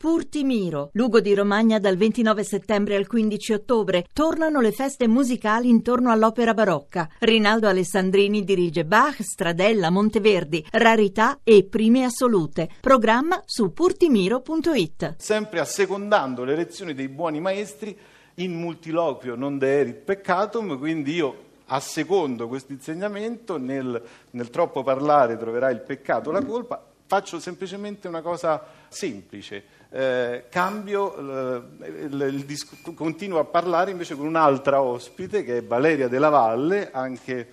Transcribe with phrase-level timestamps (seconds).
[0.00, 4.06] Purtimiro, Lugo di Romagna dal 29 settembre al 15 ottobre.
[4.14, 7.06] Tornano le feste musicali intorno all'opera barocca.
[7.18, 12.70] Rinaldo Alessandrini dirige Bach, Stradella, Monteverdi, Rarità e Prime Assolute.
[12.80, 15.16] Programma su purtimiro.it.
[15.18, 17.94] Sempre assecondando le lezioni dei buoni maestri,
[18.36, 21.36] in multiloquio non deerit peccatum, quindi io
[21.66, 28.20] assecondo questo insegnamento, nel, nel troppo parlare troverai il peccato, la colpa, faccio semplicemente una
[28.20, 31.62] cosa semplice eh, cambio, eh,
[32.04, 36.90] il, il disco, continuo a parlare invece con un'altra ospite che è Valeria Della Valle,
[36.92, 37.52] anche...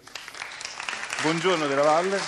[1.24, 2.20] Buongiorno Della Valle.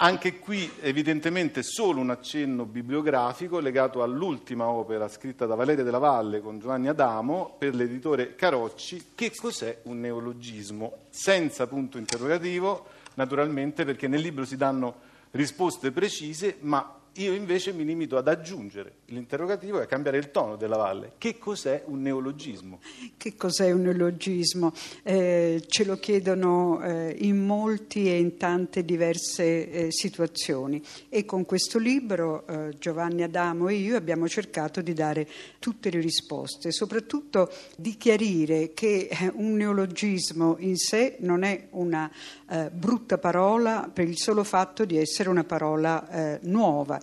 [0.00, 6.40] Anche qui evidentemente solo un accenno bibliografico legato all'ultima opera scritta da Valeria Della Valle
[6.40, 11.06] con Giovanni Adamo per l'editore Carocci, Che cos'è un neologismo?
[11.08, 12.86] Senza punto interrogativo,
[13.18, 14.94] naturalmente, perché nel libro si danno
[15.32, 20.56] risposte precise, ma io invece mi limito ad aggiungere l'interrogativo e a cambiare il tono
[20.56, 21.12] della valle.
[21.18, 22.80] Che cos'è un neologismo?
[23.16, 24.72] Che cos'è un neologismo?
[25.02, 31.44] Eh, ce lo chiedono eh, in molti e in tante diverse eh, situazioni e con
[31.44, 35.26] questo libro eh, Giovanni Adamo e io abbiamo cercato di dare
[35.58, 42.08] tutte le risposte, soprattutto di chiarire che eh, un neologismo in sé non è una
[42.48, 47.00] eh, brutta parola per il solo fatto di essere una parola nuova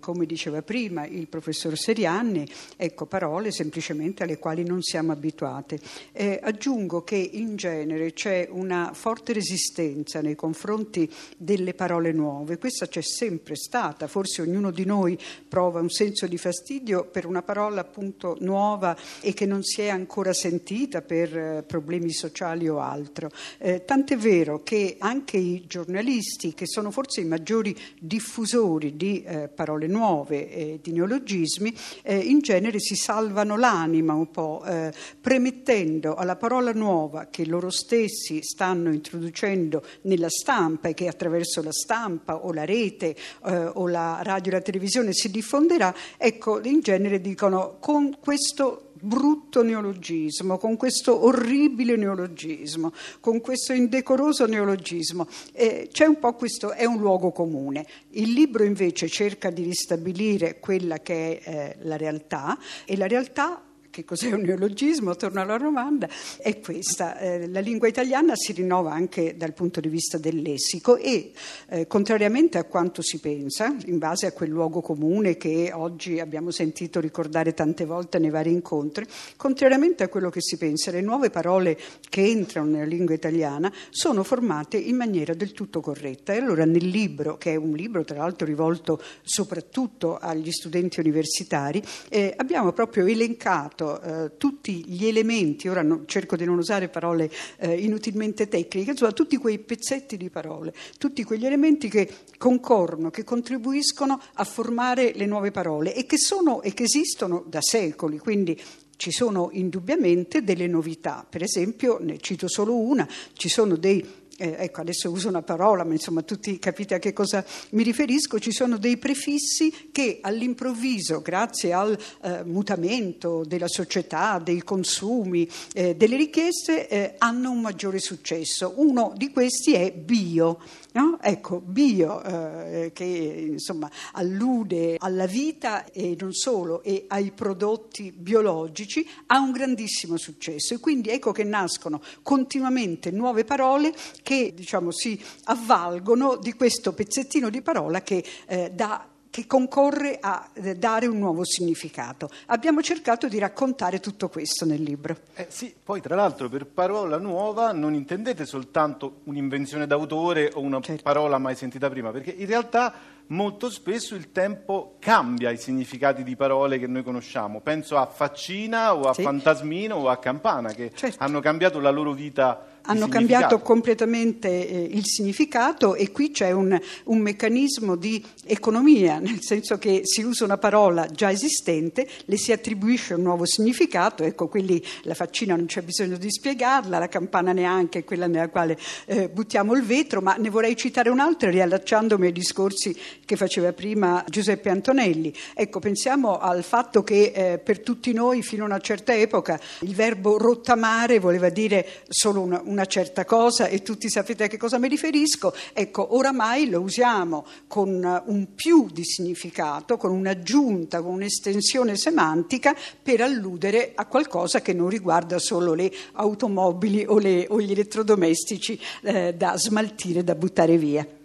[0.00, 5.78] come diceva prima il professor Serianni, ecco parole semplicemente alle quali non siamo abituate.
[6.12, 12.88] Eh, aggiungo che in genere c'è una forte resistenza nei confronti delle parole nuove, questa
[12.88, 17.82] c'è sempre stata, forse ognuno di noi prova un senso di fastidio per una parola
[17.82, 23.30] appunto nuova e che non si è ancora sentita per eh, problemi sociali o altro.
[23.58, 29.48] Eh, tant'è vero che anche i giornalisti, che sono forse i maggiori diffusori di eh,
[29.48, 36.14] parole nuove eh, di neologismi, eh, in genere si salvano l'anima un po', eh, premettendo
[36.14, 42.44] alla parola nuova che loro stessi stanno introducendo nella stampa e che attraverso la stampa
[42.44, 43.14] o la rete
[43.44, 48.89] eh, o la radio e la televisione si diffonderà, ecco, in genere dicono con questo
[49.00, 55.26] brutto neologismo, con questo orribile neologismo, con questo indecoroso neologismo.
[55.52, 57.86] Eh, c'è un po' questo, è un luogo comune.
[58.10, 63.62] Il libro invece cerca di ristabilire quella che è eh, la realtà e la realtà
[63.90, 66.08] che cos'è un neologismo, torno alla domanda,
[66.38, 67.18] è questa.
[67.18, 71.32] Eh, la lingua italiana si rinnova anche dal punto di vista del lessico e,
[71.68, 76.50] eh, contrariamente a quanto si pensa, in base a quel luogo comune che oggi abbiamo
[76.50, 79.04] sentito ricordare tante volte nei vari incontri,
[79.36, 84.22] contrariamente a quello che si pensa, le nuove parole che entrano nella lingua italiana sono
[84.22, 86.32] formate in maniera del tutto corretta.
[86.32, 91.82] E allora nel libro, che è un libro tra l'altro rivolto soprattutto agli studenti universitari,
[92.08, 96.88] eh, abbiamo proprio elencato dato eh, tutti gli elementi, ora no, cerco di non usare
[96.88, 103.10] parole eh, inutilmente tecniche, insomma tutti quei pezzetti di parole, tutti quegli elementi che concorrono,
[103.10, 108.18] che contribuiscono a formare le nuove parole e che sono e che esistono da secoli,
[108.18, 108.60] quindi
[108.96, 114.06] ci sono indubbiamente delle novità, per esempio, ne cito solo una, ci sono dei
[114.40, 118.38] eh, ecco adesso uso una parola, ma insomma tutti capite a che cosa mi riferisco,
[118.38, 125.94] ci sono dei prefissi che all'improvviso, grazie al eh, mutamento della società, dei consumi, eh,
[125.94, 128.72] delle richieste, eh, hanno un maggiore successo.
[128.76, 130.58] Uno di questi è bio.
[130.92, 131.18] No?
[131.20, 139.06] Ecco, bio, eh, che insomma allude alla vita e non solo, e ai prodotti biologici,
[139.26, 140.74] ha un grandissimo successo.
[140.74, 143.94] E quindi ecco che nascono continuamente nuove parole
[144.30, 150.48] che diciamo, si avvalgono di questo pezzettino di parola che eh, dà che concorre a
[150.52, 152.28] eh, dare un nuovo significato.
[152.46, 155.16] Abbiamo cercato di raccontare tutto questo nel libro.
[155.34, 160.80] Eh sì, poi tra l'altro per parola nuova non intendete soltanto un'invenzione d'autore o una
[160.80, 161.02] certo.
[161.02, 162.92] parola mai sentita prima, perché in realtà
[163.28, 167.60] molto spesso il tempo cambia i significati di parole che noi conosciamo.
[167.60, 169.22] Penso a faccina o a sì.
[169.22, 171.22] fantasmino o a campana che certo.
[171.22, 176.78] hanno cambiato la loro vita hanno cambiato completamente eh, il significato e qui c'è un,
[177.04, 182.52] un, meccanismo di economia, nel senso che si usa una parola già esistente, le si
[182.52, 187.52] attribuisce un nuovo significato, ecco, quelli, la faccina non c'è bisogno di spiegarla, la campana
[187.52, 192.32] neanche, quella nella quale eh, buttiamo il vetro, ma ne vorrei citare un'altra riallacciandomi ai
[192.32, 195.32] discorsi che faceva prima Giuseppe Antonelli.
[195.54, 199.94] Ecco, pensiamo al fatto che eh, per tutti noi fino a una certa epoca il
[199.94, 204.78] verbo rottamare voleva dire solo una, una certa cosa e tutti sapete a che cosa
[204.78, 211.96] mi riferisco, ecco, oramai lo usiamo con un più di significato, con un'aggiunta, con un'estensione
[211.96, 217.72] semantica per alludere a qualcosa che non riguarda solo le automobili o, le, o gli
[217.72, 221.18] elettrodomestici eh, da smaltire, da buttare via.